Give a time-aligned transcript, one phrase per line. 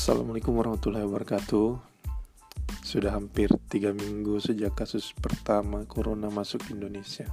[0.00, 1.76] Assalamualaikum warahmatullahi wabarakatuh.
[2.80, 7.28] Sudah hampir tiga minggu sejak kasus pertama corona masuk Indonesia.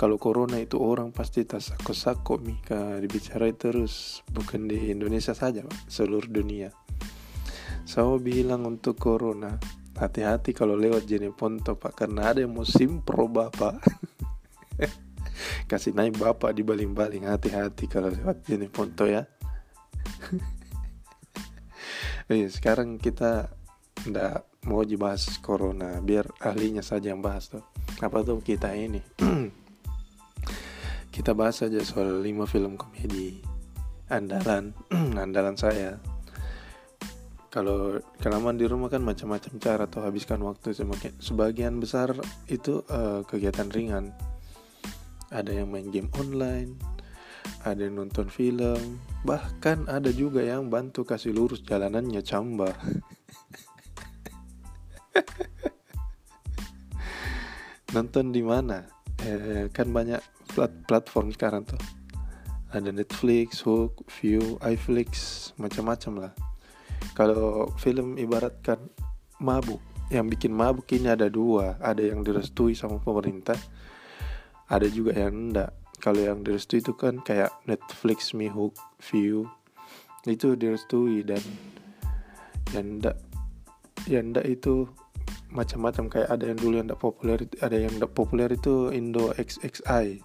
[0.00, 2.96] Kalau corona itu orang pasti tak sako-sako Mika.
[2.96, 4.24] Dibicarai terus.
[4.32, 6.72] Bukan di Indonesia saja Pak, seluruh dunia.
[7.84, 9.60] Saya bilang untuk corona
[10.00, 12.08] Hati-hati kalau lewat Jeneponto Pak.
[12.08, 13.84] Karena ada yang musim pro Bapak.
[15.68, 17.28] Kasih naik Bapak di baling-baling.
[17.28, 19.28] Hati-hati kalau lewat Jeneponto ya
[22.28, 23.48] Iya, sekarang kita
[24.04, 27.64] ndak mau dibahas corona, biar ahlinya saja yang bahas tuh.
[28.04, 29.00] Apa tuh kita ini?
[31.16, 33.40] kita bahas saja soal lima film komedi
[34.12, 34.76] andalan,
[35.24, 35.96] andalan saya.
[37.48, 42.12] Kalau kelamaan di rumah kan macam-macam cara tuh habiskan waktu semakin sebagian besar
[42.44, 44.12] itu uh, kegiatan ringan.
[45.32, 46.76] Ada yang main game online,
[47.66, 52.72] ada yang nonton film, bahkan ada juga yang bantu kasih lurus jalanannya camba.
[57.96, 58.84] nonton di mana?
[59.24, 60.20] Eh, kan banyak
[60.54, 61.78] plat platform sekarang tuh.
[62.68, 65.10] Ada Netflix, Hook, View, iFlix,
[65.56, 66.32] macam-macam lah.
[67.16, 68.76] Kalau film ibaratkan
[69.40, 69.80] mabuk,
[70.12, 73.56] yang bikin mabuk ini ada dua, ada yang direstui sama pemerintah,
[74.68, 78.74] ada juga yang enggak kalau yang direstui itu kan kayak Netflix, Mihawk,
[79.10, 79.50] View.
[80.22, 81.42] Itu direstui dan
[82.74, 83.16] yang ndak
[84.06, 84.86] yang ndak itu
[85.50, 86.06] macam-macam.
[86.06, 90.22] Kayak ada yang dulu yang ndak populer ada yang ndak populer itu Indo XXI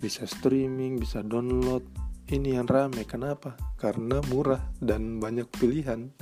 [0.00, 1.84] bisa streaming bisa download.
[2.30, 3.02] Ini yang rame.
[3.04, 3.58] Kenapa?
[3.76, 6.14] Karena murah dan banyak pilihan.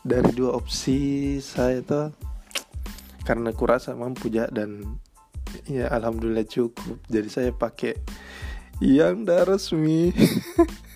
[0.00, 2.14] Dari dua opsi saya tuh
[3.26, 4.98] karena kurasa mampu ya dan
[5.68, 6.98] ya alhamdulillah cukup.
[7.06, 7.98] Jadi saya pakai
[8.80, 10.10] yang dah resmi.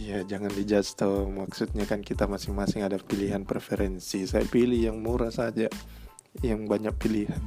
[0.00, 4.26] Ya jangan dijudge tau maksudnya kan kita masing-masing ada pilihan preferensi.
[4.26, 5.70] Saya pilih yang murah saja.
[6.42, 7.38] Yang banyak pilihan.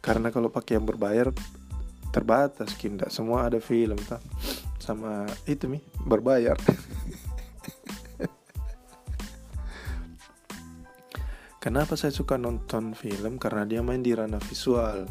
[0.00, 1.28] Karena kalau pakai yang berbayar
[2.08, 3.12] terbatas kinda.
[3.12, 4.24] Semua ada film tak
[4.80, 5.84] sama itu mi.
[6.08, 6.56] Berbayar
[11.64, 13.40] Kenapa saya suka nonton film?
[13.40, 15.08] Karena dia main di ranah visual,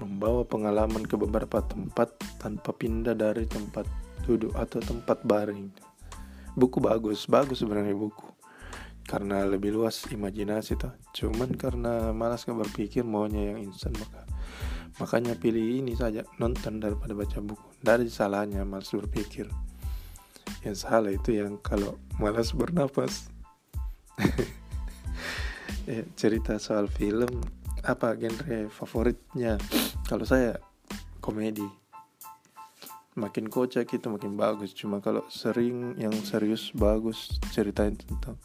[0.00, 3.84] membawa pengalaman ke beberapa tempat tanpa pindah dari tempat
[4.24, 5.68] duduk atau tempat baring.
[6.56, 8.32] Buku bagus, bagus sebenarnya buku.
[9.04, 10.96] Karena lebih luas imajinasi tuh.
[11.12, 14.24] Cuman karena malas gak berpikir maunya yang instan maka
[15.04, 17.76] makanya pilih ini saja nonton daripada baca buku.
[17.76, 19.52] Dari salahnya malas berpikir.
[20.64, 23.28] Yang salah itu yang kalau malas bernapas.
[25.86, 27.28] ya, cerita soal film
[27.82, 29.58] apa genre favoritnya?
[30.06, 30.58] Kalau saya
[31.18, 31.66] komedi.
[33.12, 38.40] Makin kocak itu makin bagus cuma kalau sering yang serius bagus ceritain tentang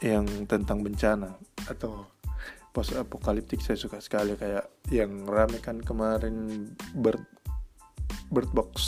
[0.00, 1.36] yang tentang bencana
[1.68, 2.08] atau
[2.72, 7.20] post apokaliptik saya suka sekali kayak yang rame kan kemarin Bird
[8.32, 8.80] Bird Box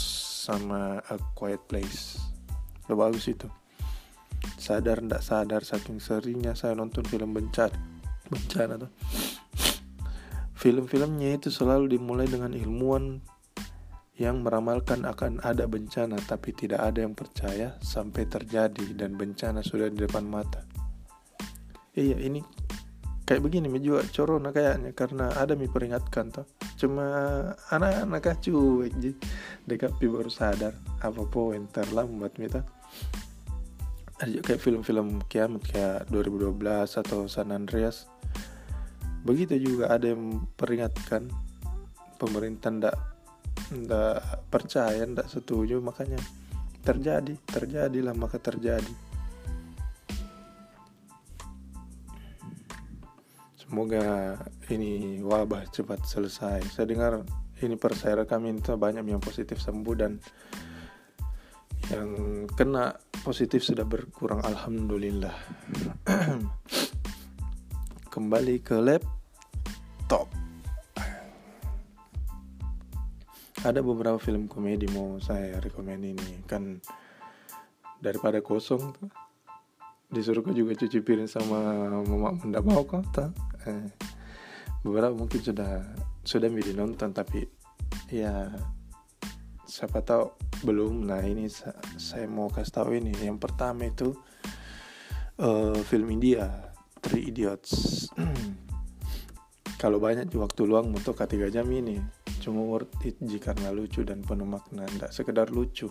[0.48, 2.16] sama A Quiet Place.
[2.88, 3.52] Lo bagus itu
[4.58, 7.74] sadar ndak sadar saking seringnya saya nonton film bencana
[8.28, 8.92] bencana tuh
[10.58, 13.22] film-filmnya itu selalu dimulai dengan ilmuwan
[14.18, 19.86] yang meramalkan akan ada bencana tapi tidak ada yang percaya sampai terjadi dan bencana sudah
[19.86, 20.66] di depan mata.
[21.94, 22.42] Iya ini
[23.22, 26.46] kayak begini juga corona kayaknya karena ada mi peringatkan tuh
[26.80, 27.04] cuma
[27.70, 29.12] anak-anak cuek jadi
[29.68, 30.72] dekat baru sadar
[31.04, 32.64] apa poin terlambat mita
[34.18, 36.58] ada juga kayak film-film kiamat kayak 2012
[37.06, 38.10] atau San Andreas.
[39.22, 41.30] Begitu juga ada yang peringatkan
[42.18, 42.96] pemerintah ndak
[43.68, 46.18] ndak percaya ndak setuju makanya
[46.82, 48.90] terjadi terjadilah maka terjadi.
[53.54, 54.34] Semoga
[54.72, 56.66] ini wabah cepat selesai.
[56.74, 57.22] Saya dengar
[57.62, 60.18] ini percaya kami itu banyak yang positif sembuh dan
[61.92, 62.10] yang
[62.50, 65.36] kena positif sudah berkurang alhamdulillah.
[68.16, 70.32] Kembali ke laptop.
[73.60, 76.40] Ada beberapa film komedi mau saya rekomend ini.
[76.48, 76.80] Kan
[78.00, 79.12] daripada kosong tuh
[80.08, 83.28] disuruh juga cuci piring sama mama tidak mau kata
[83.68, 83.92] eh,
[84.80, 85.84] beberapa mungkin sudah
[86.24, 87.44] sudah milih nonton tapi
[88.08, 88.48] ya
[89.68, 90.32] siapa tahu
[90.64, 91.04] belum.
[91.06, 91.46] Nah ini
[92.00, 93.12] saya mau kasih tahu ini.
[93.20, 94.16] Yang pertama itu
[95.38, 96.48] uh, film India
[97.04, 98.08] Three Idiots.
[99.82, 102.00] Kalau banyak waktu luang untuk tiga jam ini
[102.38, 104.88] cuma worth it jika karena lucu dan penuh makna.
[104.88, 105.86] Tidak sekedar lucu.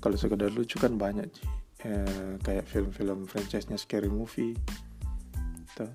[0.00, 1.48] Kalau sekedar lucu kan banyak sih
[1.86, 4.56] eh, kayak film-film franchise-nya scary movie.
[5.76, 5.92] Tuh,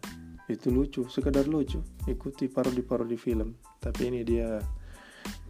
[0.48, 1.83] itu lucu sekedar lucu.
[2.07, 3.59] Ikuti parodi-parodi film.
[3.81, 4.62] Tapi ini dia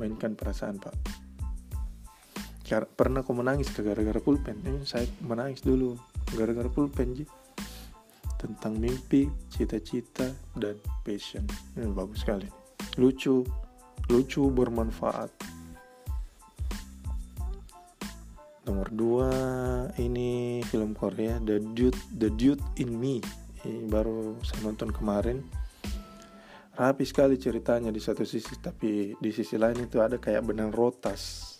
[0.02, 0.96] mainkan perasaan pak
[2.80, 4.56] pernah kau menangis gara-gara pulpen.
[4.64, 6.00] Ini saya menangis dulu
[6.32, 7.26] gara-gara pulpen ji.
[8.40, 11.44] Tentang mimpi cita-cita dan passion.
[11.76, 12.48] Ini bagus sekali.
[12.96, 13.44] Lucu
[14.08, 15.30] lucu bermanfaat.
[18.72, 19.32] Nomor dua
[20.00, 23.20] ini film Korea The Dude The Dude in Me.
[23.68, 25.44] Ini baru saya nonton kemarin.
[26.72, 31.51] Rapi sekali ceritanya di satu sisi tapi di sisi lain itu ada kayak benang rotas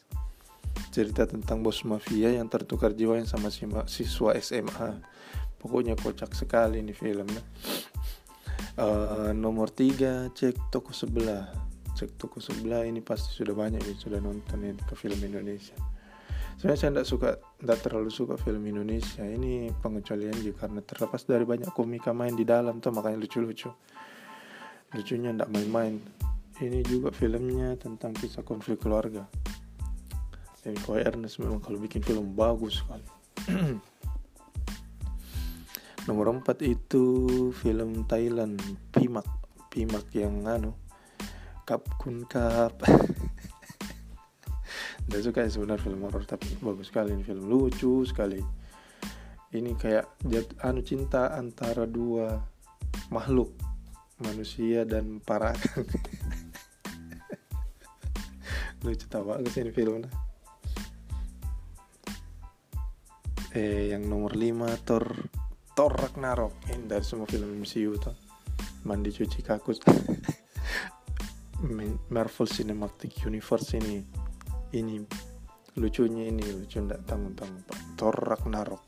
[0.92, 3.48] cerita tentang bos mafia yang tertukar jiwa yang sama
[3.88, 5.00] siswa SMA
[5.62, 7.40] pokoknya kocak sekali ini filmnya.
[8.76, 11.48] Uh, nomor tiga cek toko sebelah.
[11.94, 15.78] Cek toko sebelah ini pasti sudah banyak yang sudah nonton ini ke film Indonesia.
[16.58, 17.30] Sebenarnya saya tidak suka
[17.62, 19.22] tidak terlalu suka film Indonesia.
[19.22, 23.70] Ini pengecualian juga karena terlepas dari banyak komika main di dalam tuh makanya lucu-lucu.
[24.92, 26.02] Lucunya tidak main-main.
[26.62, 29.26] Ini juga filmnya tentang kisah konflik keluarga
[30.62, 33.02] jadi Koi Ernest memang kalau bikin film bagus sekali.
[36.10, 37.06] Nomor 4 itu
[37.54, 38.58] film Thailand
[38.90, 39.26] Pimak
[39.70, 40.74] Pimak yang anu
[41.62, 42.74] Kap Kun Kap
[45.06, 47.50] Tidak suka ya sebenarnya film horror tapi bagus sekali ini film.
[47.50, 48.38] Lucu sekali.
[49.52, 50.06] Ini kayak
[50.62, 52.38] anu cinta antara dua
[53.10, 53.50] makhluk
[54.22, 55.86] manusia dan parakan
[58.86, 60.21] lucu tahu bagus ini filmnya
[63.52, 65.06] eh yang nomor 5 Thor
[65.76, 66.72] Thor Ragnarok.
[66.72, 68.16] Ini dari semua film MCU tuh
[68.88, 69.84] mandi cuci kakus.
[72.16, 74.00] Marvel Cinematic Universe ini.
[74.72, 75.04] Ini
[75.80, 77.68] lucunya ini lucu ndak tanggung tanggung
[78.00, 78.84] Thor Ragnarok.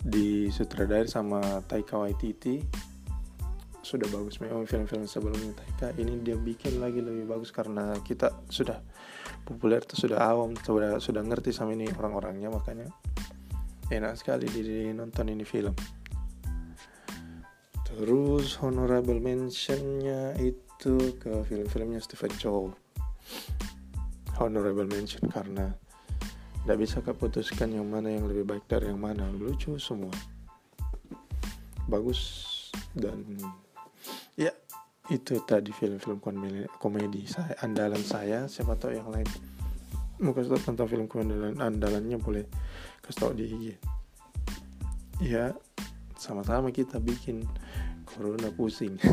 [0.00, 2.89] Di sutradara sama Taika Waititi
[3.80, 5.56] sudah bagus memang film-film sebelumnya.
[5.56, 8.80] Taika ini dia bikin lagi lebih bagus karena kita sudah
[9.44, 12.88] populer tuh sudah awam sudah sudah ngerti sama ini orang-orangnya makanya
[13.90, 15.74] enak sekali di nonton ini film.
[17.90, 22.70] Terus honorable mentionnya itu ke film-filmnya Stephen Chow.
[24.40, 25.74] Honorable mention karena
[26.64, 29.28] tidak bisa keputuskan yang mana yang lebih baik dari yang mana.
[29.34, 30.14] Lucu semua.
[31.90, 32.48] Bagus
[32.94, 33.26] dan
[34.40, 34.52] ya.
[35.10, 36.22] Itu tadi film-film
[36.78, 39.26] komedi saya andalan saya siapa tahu yang lain.
[40.22, 42.46] Mau kasih tahu tentang film komedi andalannya boleh
[43.04, 43.64] kasih tahu di IG
[45.20, 45.52] ya
[46.16, 47.44] sama-sama kita bikin
[48.08, 48.96] corona pusing.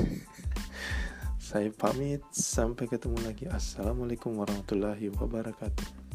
[1.48, 3.48] Saya pamit sampai ketemu lagi.
[3.48, 6.07] Assalamualaikum warahmatullahi wabarakatuh